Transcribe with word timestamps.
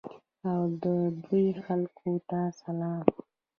او 0.49 0.59
د 0.81 0.85
دوی 1.23 1.47
خلکو 1.65 2.11
ته 2.29 2.39
سلام. 2.61 3.03